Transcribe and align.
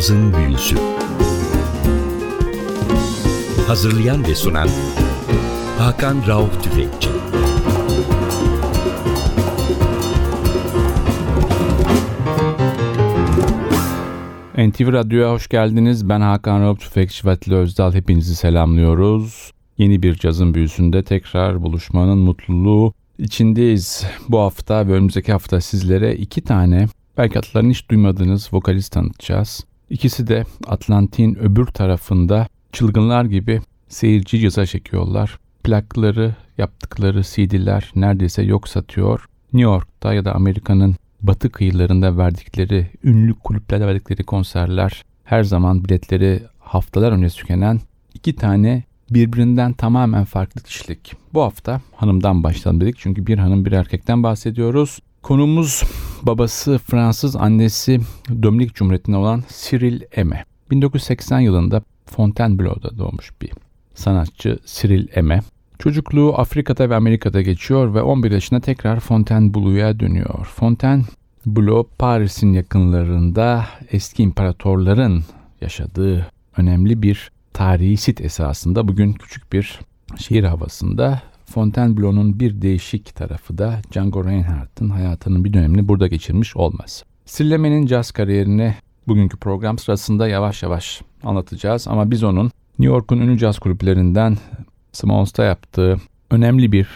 Cazın 0.00 0.34
Büyüsü 0.34 0.76
Hazırlayan 3.66 4.24
ve 4.24 4.34
sunan 4.34 4.68
Hakan 5.78 6.16
Rauf 6.26 6.62
Tüfekçi 6.62 7.08
NTV 14.58 14.92
Radyo'ya 14.92 15.32
hoş 15.32 15.48
geldiniz. 15.48 16.08
Ben 16.08 16.20
Hakan 16.20 16.62
Rauf 16.62 16.80
Tüfekçi 16.80 17.26
ve 17.26 17.30
Atilla 17.30 17.56
Özdal. 17.56 17.94
Hepinizi 17.94 18.36
selamlıyoruz. 18.36 19.52
Yeni 19.78 20.02
bir 20.02 20.14
cazın 20.14 20.54
büyüsünde 20.54 21.02
tekrar 21.02 21.62
buluşmanın 21.62 22.18
mutluluğu 22.18 22.92
içindeyiz. 23.18 24.04
Bu 24.28 24.38
hafta 24.38 24.88
ve 24.88 24.92
önümüzdeki 24.92 25.32
hafta 25.32 25.60
sizlere 25.60 26.14
iki 26.14 26.40
tane 26.40 26.86
belki 27.16 27.38
atların 27.38 27.70
hiç 27.70 27.90
duymadığınız 27.90 28.48
vokalist 28.52 28.92
tanıtacağız. 28.92 29.69
İkisi 29.90 30.26
de 30.26 30.44
Atlantik'in 30.66 31.34
öbür 31.34 31.66
tarafında 31.66 32.46
çılgınlar 32.72 33.24
gibi 33.24 33.60
seyirci 33.88 34.40
caza 34.40 34.66
çekiyorlar. 34.66 35.38
Plakları, 35.64 36.34
yaptıkları 36.58 37.22
CD'ler 37.22 37.92
neredeyse 37.94 38.42
yok 38.42 38.68
satıyor. 38.68 39.28
New 39.52 39.70
York'ta 39.70 40.14
ya 40.14 40.24
da 40.24 40.34
Amerika'nın 40.34 40.96
batı 41.22 41.50
kıyılarında 41.50 42.18
verdikleri, 42.18 42.90
ünlü 43.04 43.34
kulüplerde 43.34 43.86
verdikleri 43.86 44.24
konserler 44.24 45.04
her 45.24 45.42
zaman 45.42 45.84
biletleri 45.84 46.42
haftalar 46.58 47.12
önce 47.12 47.28
tükenen 47.28 47.80
iki 48.14 48.36
tane 48.36 48.84
birbirinden 49.10 49.72
tamamen 49.72 50.24
farklı 50.24 50.60
kişilik. 50.60 51.12
Bu 51.34 51.42
hafta 51.42 51.80
hanımdan 51.96 52.42
başlayalım 52.42 52.80
dedik 52.80 52.98
çünkü 52.98 53.26
bir 53.26 53.38
hanım 53.38 53.64
bir 53.64 53.72
erkekten 53.72 54.22
bahsediyoruz. 54.22 54.98
Konumuz 55.22 55.82
babası 56.22 56.78
Fransız, 56.78 57.36
annesi 57.36 58.00
Dominik 58.42 58.74
Cumhuriyeti'nde 58.74 59.16
olan 59.16 59.44
Cyril 59.62 60.02
Eme. 60.12 60.44
1980 60.70 61.40
yılında 61.40 61.82
Fontainebleau'da 62.06 62.98
doğmuş 62.98 63.32
bir 63.42 63.50
sanatçı 63.94 64.58
Cyril 64.66 65.08
Eme. 65.14 65.40
Çocukluğu 65.78 66.34
Afrika'da 66.38 66.90
ve 66.90 66.96
Amerika'da 66.96 67.42
geçiyor 67.42 67.94
ve 67.94 68.02
11 68.02 68.30
yaşında 68.30 68.60
tekrar 68.60 69.00
Fontainebleau'ya 69.00 70.00
dönüyor. 70.00 70.44
Fontainebleau 70.44 71.88
Paris'in 71.98 72.52
yakınlarında 72.52 73.66
eski 73.90 74.22
imparatorların 74.22 75.24
yaşadığı 75.60 76.26
önemli 76.56 77.02
bir 77.02 77.30
tarihi 77.52 77.96
sit 77.96 78.20
esasında 78.20 78.88
bugün 78.88 79.12
küçük 79.12 79.52
bir 79.52 79.80
şehir 80.18 80.44
havasında 80.44 81.22
Fontainebleau'nun 81.50 82.40
bir 82.40 82.62
değişik 82.62 83.14
tarafı 83.14 83.58
da 83.58 83.80
Django 83.92 84.24
Reinhardt'ın 84.24 84.90
hayatının 84.90 85.44
bir 85.44 85.52
dönemini 85.52 85.88
burada 85.88 86.06
geçirmiş 86.06 86.56
olması. 86.56 87.04
Silleme'nin 87.24 87.86
caz 87.86 88.10
kariyerini 88.10 88.74
bugünkü 89.08 89.36
program 89.36 89.78
sırasında 89.78 90.28
yavaş 90.28 90.62
yavaş 90.62 91.02
anlatacağız 91.22 91.88
ama 91.88 92.10
biz 92.10 92.24
onun 92.24 92.50
New 92.78 92.94
York'un 92.94 93.20
ünlü 93.20 93.38
caz 93.38 93.58
kulüplerinden 93.58 94.36
Smalls'ta 94.92 95.44
yaptığı 95.44 95.96
önemli 96.30 96.72
bir 96.72 96.88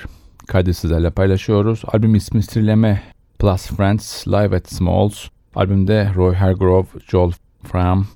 kaydı 0.46 0.74
sizlerle 0.74 1.10
paylaşıyoruz. 1.10 1.82
Albüm 1.92 2.14
ismi 2.14 2.42
Sirleme 2.42 3.02
Plus 3.38 3.66
Friends 3.66 4.28
Live 4.28 4.56
at 4.56 4.68
Smalls. 4.72 5.28
Albümde 5.54 6.12
Roy 6.14 6.34
Hargrove, 6.34 6.86
Joel 7.08 7.32
Fram, 7.62 8.06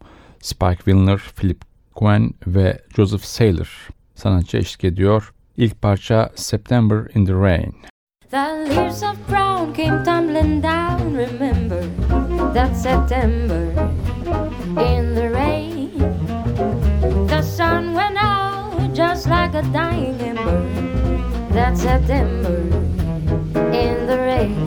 Spike 0.40 0.76
Wilner, 0.76 1.18
Philip 1.36 1.60
Gwen 1.96 2.30
ve 2.46 2.82
Joseph 2.96 3.22
Saylor 3.22 3.88
sanatçı 4.14 4.56
eşlik 4.56 4.84
ediyor. 4.84 5.32
İlk 5.58 5.82
parça 5.82 6.30
September 6.34 6.98
in 7.14 7.26
the 7.26 7.34
Rain. 7.34 7.74
The 8.30 8.64
leaves 8.68 9.02
of 9.02 9.16
brown 9.28 9.72
came 9.72 10.04
tumbling 10.04 10.62
down, 10.62 11.16
remember 11.16 11.82
that 12.54 12.76
September 12.76 13.62
in 14.68 15.14
the 15.14 15.28
rain. 15.34 15.90
The 17.28 17.42
sun 17.42 17.94
went 17.94 18.18
out 18.22 18.94
just 18.94 19.26
like 19.26 19.54
a 19.54 19.62
dying 19.72 20.20
ember, 20.20 20.62
that 21.52 21.76
September 21.76 22.58
in 23.72 24.06
the 24.06 24.16
rain. 24.16 24.66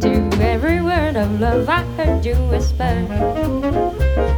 To 0.00 0.42
every 0.42 0.80
word 0.82 1.16
of 1.16 1.40
love 1.40 1.68
I 1.68 1.82
heard 1.96 2.24
you 2.24 2.36
whisper, 2.48 3.06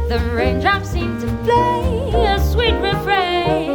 the 0.09 0.19
raindrops 0.33 0.89
seemed 0.89 1.21
to 1.21 1.27
play 1.43 2.25
a 2.25 2.39
sweet 2.39 2.73
refrain. 2.81 3.74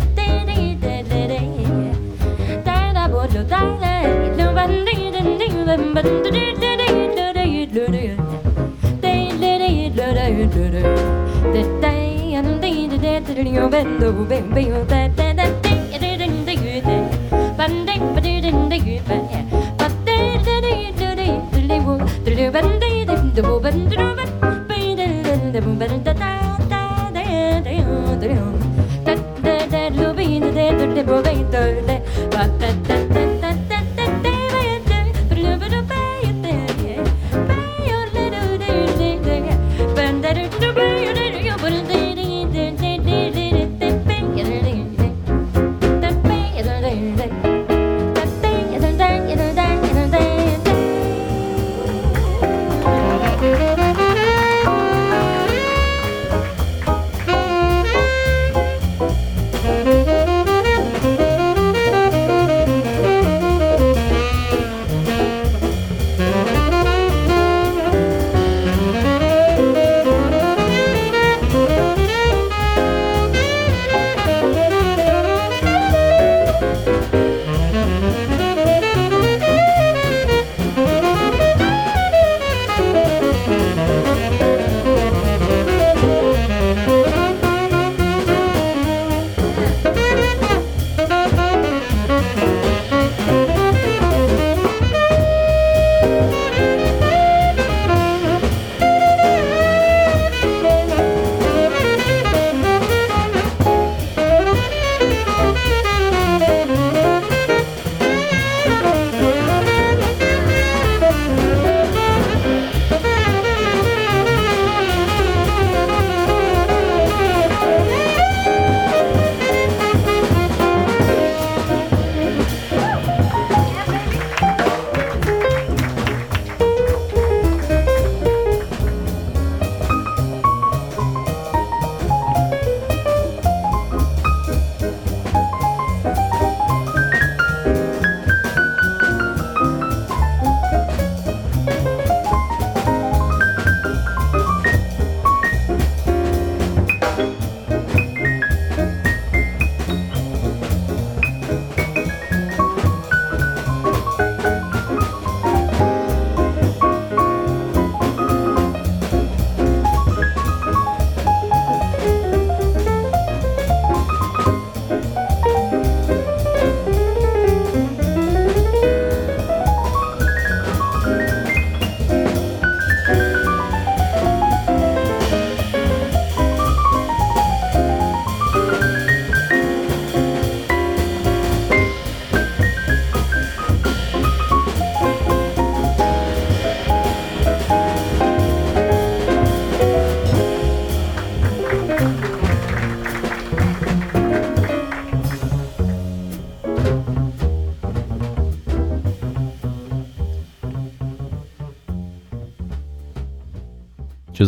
Bye. 19.11 19.30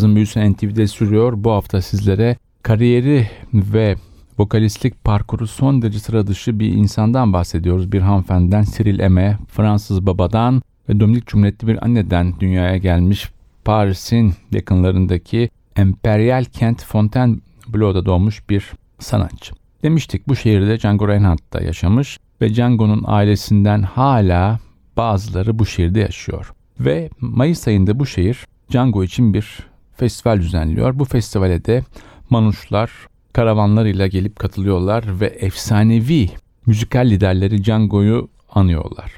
Cazın 0.04 0.16
Büyüsü 0.16 0.54
NTV'de 0.54 0.88
sürüyor. 0.88 1.34
Bu 1.38 1.52
hafta 1.52 1.82
sizlere 1.82 2.38
kariyeri 2.64 3.28
ve 3.54 3.96
vokalistlik 4.38 5.04
parkuru 5.04 5.48
son 5.48 5.82
derece 5.82 6.00
sıra 6.00 6.28
dışı 6.28 6.60
bir 6.60 6.68
insandan 6.68 7.34
bahsediyoruz. 7.34 7.92
Bir 7.92 8.02
hanımefendiden 8.02 8.66
Cyril 8.78 9.00
Eme, 9.00 9.38
Fransız 9.48 10.06
babadan 10.06 10.62
ve 10.90 11.00
Dominik 11.00 11.28
Cumhuriyetli 11.28 11.68
bir 11.68 11.86
anneden 11.86 12.40
dünyaya 12.40 12.78
gelmiş 12.78 13.30
Paris'in 13.66 14.34
yakınlarındaki 14.52 15.50
emperyal 15.76 16.44
kent 16.44 16.84
Fontainebleau'da 16.84 18.06
doğmuş 18.06 18.50
bir 18.50 18.72
sanatçı. 19.00 19.54
Demiştik 19.84 20.28
bu 20.28 20.36
şehirde 20.36 20.80
Django 20.80 21.08
Reinhardt 21.08 21.54
da 21.54 21.62
yaşamış 21.62 22.20
ve 22.42 22.54
Django'nun 22.54 23.04
ailesinden 23.06 23.82
hala 23.82 24.60
bazıları 24.98 25.60
bu 25.60 25.66
şehirde 25.66 26.00
yaşıyor. 26.00 26.54
Ve 26.80 27.10
Mayıs 27.20 27.68
ayında 27.68 28.00
bu 28.00 28.06
şehir 28.06 28.48
Django 28.72 29.04
için 29.04 29.34
bir 29.34 29.73
festival 29.96 30.38
düzenliyor. 30.38 31.00
Bu 31.00 31.06
festivale 31.06 31.66
de 31.66 31.84
manuşlar 32.30 32.92
karavanlarıyla 33.34 34.08
gelip 34.08 34.40
katılıyorlar 34.40 35.20
ve 35.20 35.26
efsanevi 35.26 36.30
müzikal 36.66 37.10
liderleri 37.10 37.64
Django'yu 37.64 38.30
anıyorlar. 38.50 39.16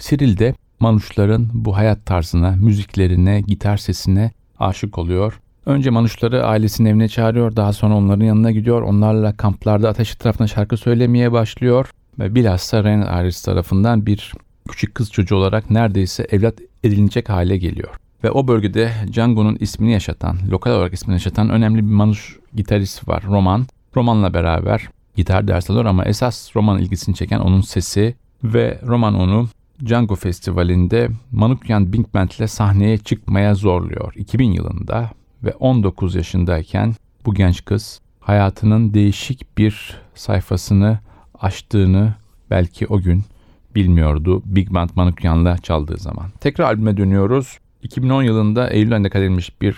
Cyril 0.00 0.38
de 0.38 0.54
manuşların 0.80 1.48
bu 1.52 1.76
hayat 1.76 2.06
tarzına, 2.06 2.50
müziklerine, 2.50 3.40
gitar 3.40 3.76
sesine 3.76 4.30
aşık 4.58 4.98
oluyor. 4.98 5.40
Önce 5.66 5.90
manuşları 5.90 6.46
ailesinin 6.46 6.88
evine 6.88 7.08
çağırıyor, 7.08 7.56
daha 7.56 7.72
sonra 7.72 7.94
onların 7.94 8.24
yanına 8.24 8.50
gidiyor. 8.50 8.82
Onlarla 8.82 9.36
kamplarda 9.36 9.88
ateş 9.88 10.14
etrafında 10.14 10.48
şarkı 10.48 10.76
söylemeye 10.76 11.32
başlıyor. 11.32 11.90
Ve 12.18 12.34
bilhassa 12.34 12.84
Ren 12.84 13.04
ailesi 13.08 13.44
tarafından 13.44 14.06
bir 14.06 14.32
küçük 14.68 14.94
kız 14.94 15.10
çocuğu 15.10 15.36
olarak 15.36 15.70
neredeyse 15.70 16.26
evlat 16.30 16.54
edilinecek 16.84 17.28
hale 17.28 17.56
geliyor. 17.56 17.94
Ve 18.24 18.30
o 18.30 18.48
bölgede 18.48 18.92
Django'nun 19.12 19.56
ismini 19.60 19.92
yaşatan, 19.92 20.36
lokal 20.50 20.70
olarak 20.70 20.92
ismini 20.92 21.14
yaşatan 21.14 21.50
önemli 21.50 21.76
bir 21.76 21.92
manuş 21.92 22.38
gitarist 22.54 23.08
var 23.08 23.22
Roman. 23.26 23.66
Roman'la 23.96 24.34
beraber 24.34 24.88
gitar 25.16 25.48
ders 25.48 25.70
alıyor 25.70 25.84
ama 25.84 26.04
esas 26.04 26.56
Roman 26.56 26.78
ilgisini 26.78 27.14
çeken 27.14 27.40
onun 27.40 27.60
sesi 27.60 28.14
ve 28.44 28.80
Roman 28.86 29.14
onu 29.14 29.48
Django 29.86 30.14
Festivali'nde 30.14 31.08
Manukyan 31.32 31.92
Big 31.92 32.14
Band 32.14 32.30
ile 32.30 32.48
sahneye 32.48 32.98
çıkmaya 32.98 33.54
zorluyor 33.54 34.12
2000 34.16 34.52
yılında 34.52 35.10
ve 35.44 35.54
19 35.54 36.14
yaşındayken 36.14 36.94
bu 37.26 37.34
genç 37.34 37.64
kız 37.64 38.00
hayatının 38.20 38.94
değişik 38.94 39.58
bir 39.58 39.96
sayfasını 40.14 40.98
açtığını 41.40 42.14
belki 42.50 42.86
o 42.86 43.00
gün 43.00 43.22
bilmiyordu 43.74 44.42
Big 44.44 44.70
Band 44.70 44.90
Manukyan'la 44.94 45.58
çaldığı 45.58 45.98
zaman. 45.98 46.30
Tekrar 46.40 46.64
albüme 46.64 46.96
dönüyoruz. 46.96 47.58
2010 47.82 48.22
yılında 48.22 48.70
Eylül 48.70 48.92
ayında 48.92 49.10
kaydedilmiş 49.10 49.60
bir 49.60 49.76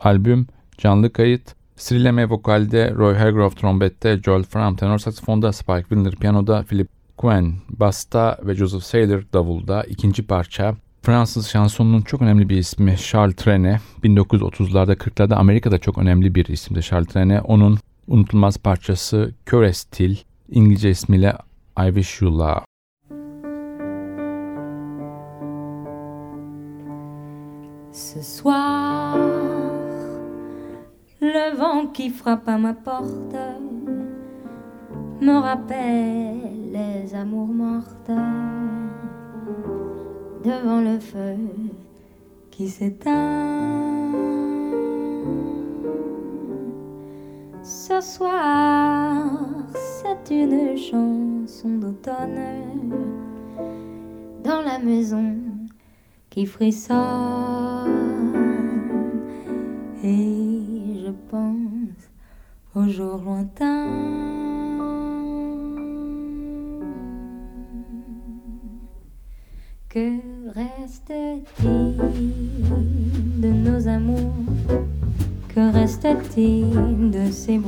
albüm, 0.00 0.46
canlı 0.78 1.12
kayıt. 1.12 1.54
Srileme 1.76 2.28
vokalde, 2.28 2.90
Roy 2.94 3.14
Hargrove 3.14 3.54
trompette, 3.54 4.20
Joel 4.24 4.42
Fram 4.42 4.76
tenor 4.76 4.98
saksafonda, 4.98 5.52
Spike 5.52 5.80
Windler 5.80 6.14
piyanoda, 6.16 6.62
Philip 6.62 6.88
Quen 7.16 7.54
basta 7.68 8.38
ve 8.42 8.54
Joseph 8.54 8.82
Saylor 8.82 9.22
davulda. 9.32 9.84
ikinci 9.84 10.26
parça 10.26 10.74
Fransız 11.02 11.48
şansonunun 11.48 12.02
çok 12.02 12.22
önemli 12.22 12.48
bir 12.48 12.56
ismi 12.56 12.96
Charles 12.96 13.36
Trenet. 13.36 13.80
1930'larda 14.02 14.94
40'larda 14.94 15.34
Amerika'da 15.34 15.78
çok 15.78 15.98
önemli 15.98 16.34
bir 16.34 16.46
isimdi 16.46 16.82
Charles 16.82 17.08
Trenet. 17.08 17.42
Onun 17.44 17.78
unutulmaz 18.08 18.58
parçası 18.58 19.34
Köre 19.46 19.72
Stil, 19.72 20.16
İngilizce 20.50 20.90
ismiyle 20.90 21.36
I 21.78 21.86
Wish 21.86 22.22
You 22.22 22.38
Love. 22.38 22.63
Ce 27.96 28.20
soir, 28.20 29.16
le 31.20 31.56
vent 31.56 31.86
qui 31.86 32.10
frappe 32.10 32.48
à 32.48 32.58
ma 32.58 32.74
porte 32.74 33.36
me 35.20 35.38
rappelle 35.38 36.72
les 36.72 37.14
amours 37.14 37.46
mortes 37.46 38.10
devant 40.42 40.80
le 40.80 40.98
feu 40.98 41.36
qui 42.50 42.68
s'éteint. 42.68 44.10
Ce 47.62 48.00
soir, 48.00 49.24
c'est 49.72 50.34
une 50.34 50.76
chanson 50.76 51.78
d'automne 51.78 52.90
dans 54.42 54.62
la 54.62 54.80
maison 54.80 55.53
qui 56.34 56.46
frissonne. 56.46 56.96
Et 60.02 61.04
je 61.04 61.12
pense 61.30 62.10
aux 62.74 62.88
jours 62.88 63.22
lointains. 63.24 63.86
Que 69.88 70.18
reste-t-il 70.52 71.96
de 73.40 73.48
nos 73.48 73.86
amours? 73.86 74.34
Que 75.54 75.72
reste-t-il 75.72 77.12
de 77.12 77.30
ces 77.30 77.58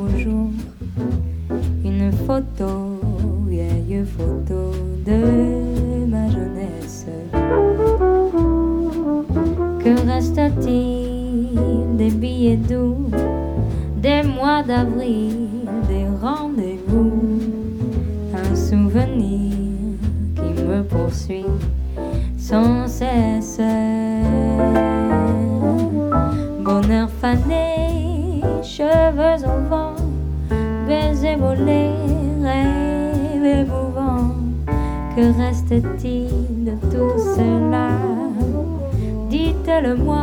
dites-le-moi. 39.66 40.22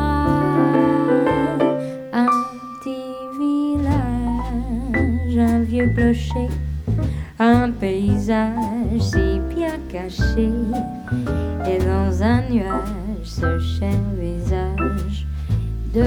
Un 2.14 2.28
petit 2.80 3.12
village, 3.38 5.38
un 5.38 5.60
vieux 5.64 5.90
clocher, 5.96 6.48
un 7.40 7.72
paysage 7.72 9.00
si 9.00 9.42
bien 9.54 9.78
caché, 9.92 10.50
et 11.68 11.78
dans 11.84 12.24
un 12.24 12.42
nuage 12.50 13.24
ce 13.24 13.60
cher 13.60 14.00
visage 14.18 15.28
de 15.94 16.04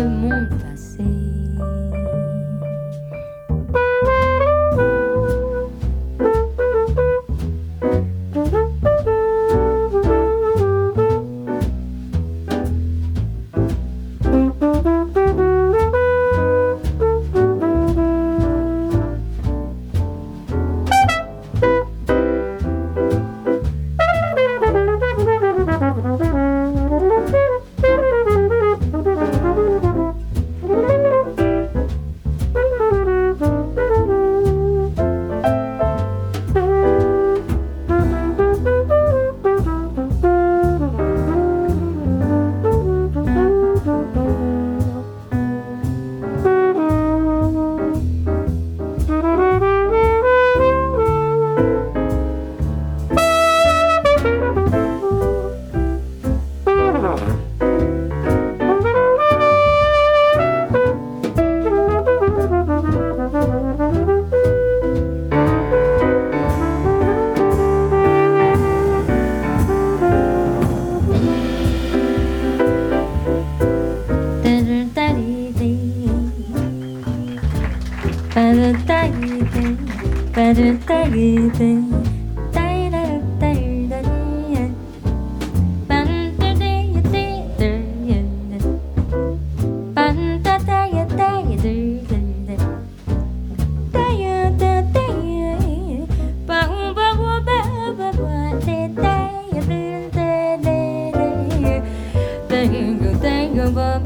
கழுத்தழுது 80.56 81.68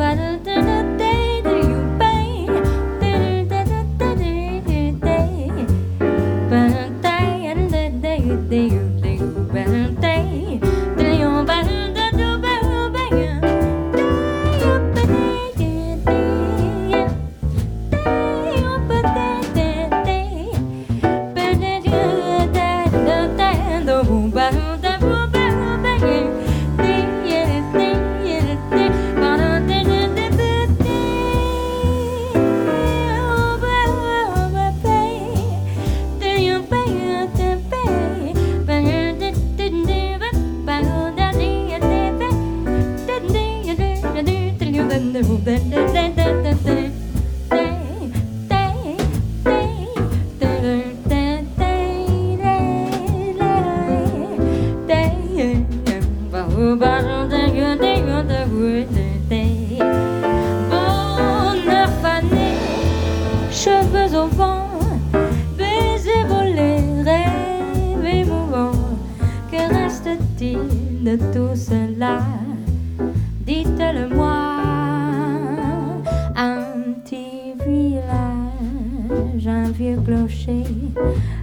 Thank 0.02 0.34
you. 0.34 0.39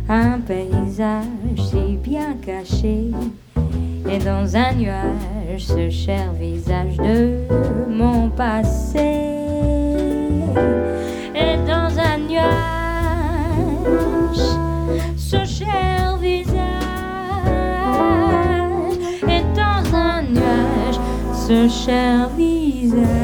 un 0.10 0.40
paysage 0.46 1.26
si 1.58 1.98
bien 1.98 2.36
caché, 2.46 3.12
et 4.10 4.20
dans 4.20 4.56
un 4.56 4.74
nuage 4.74 5.58
ce 5.58 5.90
cher 5.90 6.34
visage 6.34 6.98
de 6.98 7.40
mon 7.90 8.30
passé, 8.30 9.00
et 11.36 11.58
dans 11.66 11.98
un 11.98 12.18
nuage 12.30 12.48
ce 15.18 15.44
cher 15.46 16.18
visage, 16.22 16.54
et 19.24 19.44
dans 19.56 19.96
un 19.96 20.22
nuage 20.22 21.00
ce 21.34 21.68
cher 21.68 22.30
visage. 22.38 23.17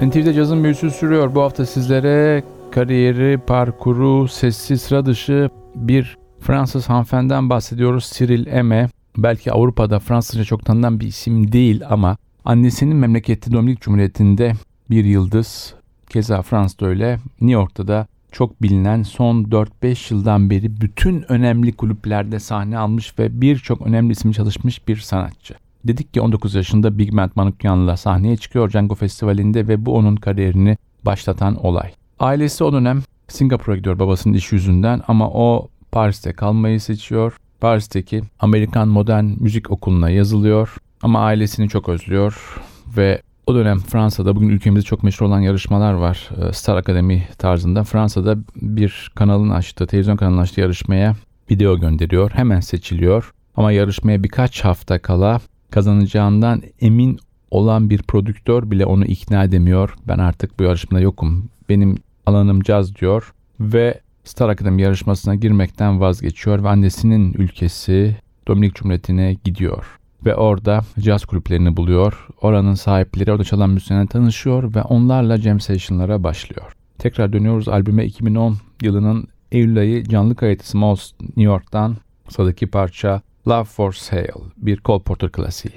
NTV'de 0.00 0.34
cazın 0.34 0.64
büyüsü 0.64 0.90
sürüyor. 0.90 1.34
Bu 1.34 1.42
hafta 1.42 1.66
sizlere 1.66 2.44
kariyeri, 2.70 3.38
parkuru, 3.46 4.28
sessiz 4.28 4.82
sıra 4.82 5.06
dışı 5.06 5.50
bir 5.74 6.18
Fransız 6.40 6.88
hanımefendiden 6.88 7.50
bahsediyoruz. 7.50 8.10
Cyril 8.14 8.46
Eme. 8.46 8.88
Belki 9.16 9.52
Avrupa'da 9.52 9.98
Fransızca 9.98 10.44
çok 10.44 10.64
tanınan 10.64 11.00
bir 11.00 11.06
isim 11.06 11.52
değil 11.52 11.82
ama 11.88 12.16
Annesinin 12.44 12.96
memleketi 12.96 13.52
Dominik 13.52 13.80
Cumhuriyeti'nde 13.80 14.52
bir 14.90 15.04
yıldız. 15.04 15.74
Keza 16.10 16.42
Fransa'da 16.42 16.86
öyle. 16.86 17.18
New 17.40 17.52
York'ta 17.52 17.88
da 17.88 18.06
çok 18.32 18.62
bilinen 18.62 19.02
son 19.02 19.44
4-5 19.44 20.14
yıldan 20.14 20.50
beri 20.50 20.80
bütün 20.80 21.32
önemli 21.32 21.72
kulüplerde 21.72 22.40
sahne 22.40 22.78
almış 22.78 23.18
ve 23.18 23.40
birçok 23.40 23.82
önemli 23.82 24.12
isim 24.12 24.32
çalışmış 24.32 24.88
bir 24.88 24.96
sanatçı. 24.96 25.54
Dedik 25.84 26.14
ki 26.14 26.20
19 26.20 26.54
yaşında 26.54 26.98
Big 26.98 27.12
Band 27.12 27.30
Manukyan'la 27.34 27.96
sahneye 27.96 28.36
çıkıyor 28.36 28.70
Django 28.70 28.94
Festivali'nde 28.94 29.68
ve 29.68 29.86
bu 29.86 29.96
onun 29.96 30.16
kariyerini 30.16 30.76
başlatan 31.02 31.64
olay. 31.66 31.90
Ailesi 32.18 32.64
o 32.64 32.72
dönem 32.72 33.02
Singapur'a 33.28 33.76
gidiyor 33.76 33.98
babasının 33.98 34.34
iş 34.34 34.52
yüzünden 34.52 35.02
ama 35.08 35.30
o 35.30 35.68
Paris'te 35.92 36.32
kalmayı 36.32 36.80
seçiyor. 36.80 37.36
Paris'teki 37.60 38.22
Amerikan 38.40 38.88
Modern 38.88 39.24
Müzik 39.24 39.70
Okulu'na 39.70 40.10
yazılıyor 40.10 40.76
ama 41.02 41.20
ailesini 41.20 41.68
çok 41.68 41.88
özlüyor 41.88 42.60
ve 42.96 43.22
o 43.46 43.54
dönem 43.54 43.78
Fransa'da 43.78 44.36
bugün 44.36 44.48
ülkemizde 44.48 44.86
çok 44.86 45.02
meşhur 45.02 45.26
olan 45.26 45.40
yarışmalar 45.40 45.92
var. 45.92 46.28
Ee, 46.36 46.52
Star 46.52 46.76
Akademi 46.76 47.28
tarzında. 47.38 47.84
Fransa'da 47.84 48.36
bir 48.56 49.12
kanalın 49.14 49.50
açtığı, 49.50 49.86
televizyon 49.86 50.16
kanalının 50.16 50.42
açtığı 50.42 50.60
yarışmaya 50.60 51.16
video 51.50 51.80
gönderiyor. 51.80 52.30
Hemen 52.30 52.60
seçiliyor. 52.60 53.32
Ama 53.56 53.72
yarışmaya 53.72 54.22
birkaç 54.22 54.64
hafta 54.64 54.98
kala 54.98 55.40
kazanacağından 55.70 56.62
emin 56.80 57.18
olan 57.50 57.90
bir 57.90 58.02
prodüktör 58.02 58.70
bile 58.70 58.86
onu 58.86 59.04
ikna 59.04 59.44
edemiyor. 59.44 59.94
Ben 60.08 60.18
artık 60.18 60.58
bu 60.58 60.62
yarışmada 60.62 61.02
yokum. 61.02 61.48
Benim 61.68 61.96
alanım 62.26 62.60
caz 62.60 62.96
diyor 62.96 63.32
ve 63.60 64.00
Star 64.24 64.48
Akademi 64.48 64.82
yarışmasına 64.82 65.34
girmekten 65.34 66.00
vazgeçiyor 66.00 66.62
ve 66.62 66.68
annesinin 66.68 67.32
ülkesi 67.32 68.16
Dominik 68.48 68.74
Cumhuriyeti'ne 68.74 69.36
gidiyor 69.44 69.98
ve 70.24 70.34
orada 70.34 70.80
caz 70.98 71.24
kulüplerini 71.24 71.76
buluyor. 71.76 72.26
Oranın 72.40 72.74
sahipleri 72.74 73.32
orada 73.32 73.44
çalan 73.44 73.70
müzisyenlerle 73.70 74.08
tanışıyor 74.08 74.74
ve 74.74 74.82
onlarla 74.82 75.36
jam 75.36 75.60
session'lara 75.60 76.24
başlıyor. 76.24 76.72
Tekrar 76.98 77.32
dönüyoruz 77.32 77.68
albüme 77.68 78.04
2010 78.04 78.56
yılının 78.82 79.28
Eylül 79.52 79.78
ayı 79.78 80.04
canlı 80.04 80.34
kayıtı 80.34 80.68
Smalls 80.68 81.12
New 81.20 81.42
York'tan 81.42 81.96
sıradaki 82.28 82.66
parça 82.66 83.22
Love 83.50 83.64
for 83.64 83.92
Sale 83.92 84.32
bir 84.56 84.80
Cole 84.84 85.02
Porter 85.02 85.32
klasiği. 85.32 85.74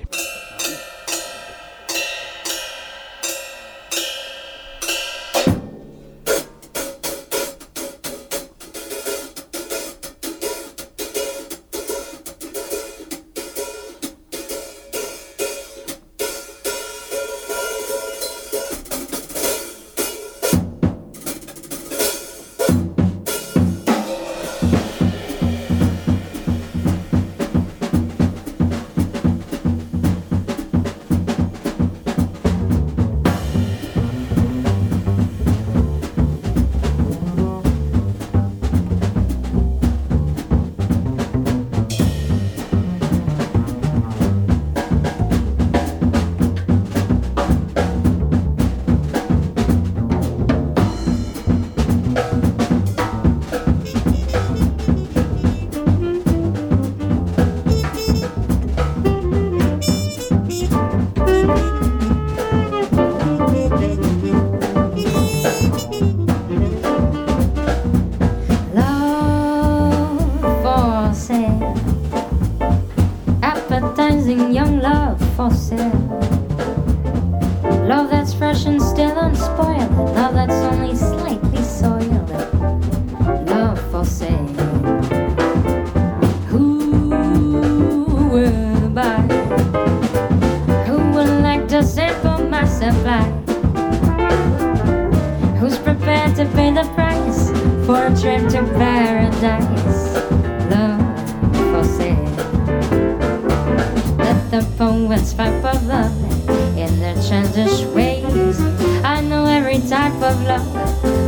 days. 108.33 108.59
I 109.03 109.21
know 109.21 109.45
every 109.45 109.79
type 109.79 110.13
of 110.21 110.41
love, 110.43 110.73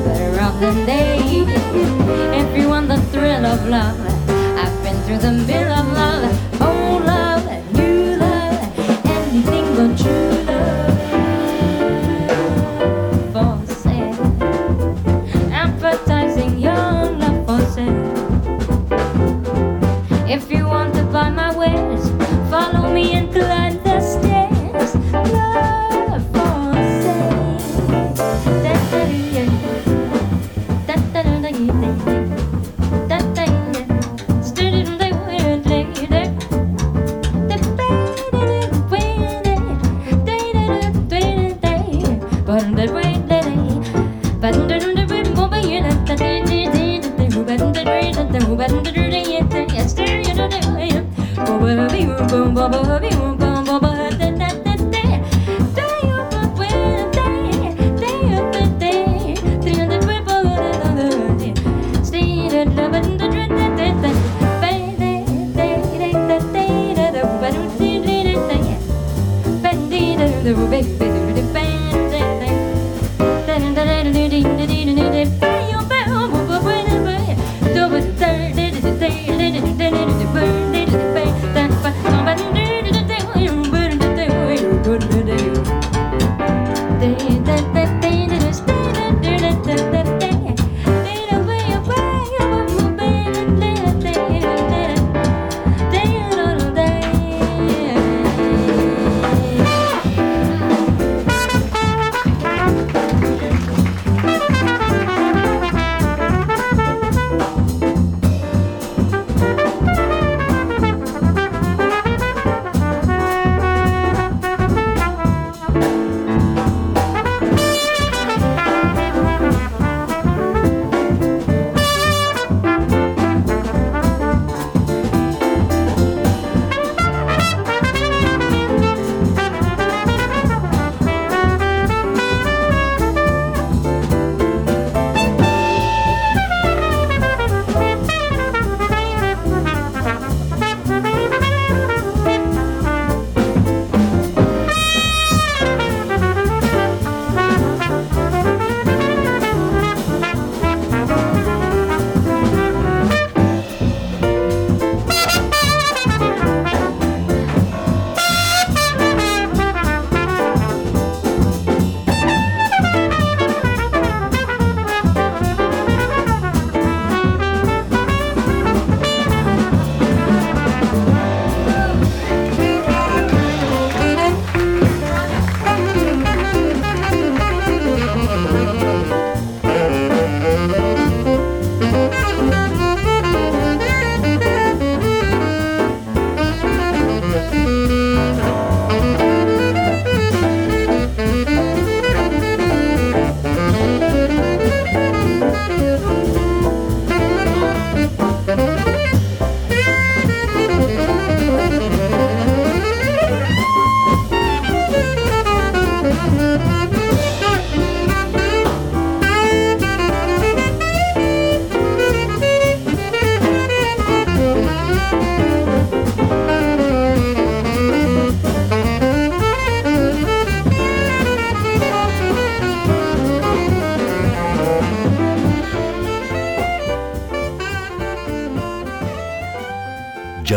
better 0.05 0.41
off 0.41 0.59
than 0.59 0.85
they. 0.85 1.45
If 2.41 2.57
you 2.57 2.69
want 2.69 2.87
the 2.87 2.99
thrill 3.11 3.45
of 3.45 3.67
love, 3.67 3.99
I've 4.57 4.83
been 4.83 4.99
through 5.03 5.19
the 5.19 5.31
mill 5.31 5.71
of 5.71 5.87
love. 5.93 6.54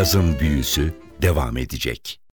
Sazın 0.09 0.41
büyüsü 0.41 0.95
devam 1.23 1.57
edecek. 1.57 2.21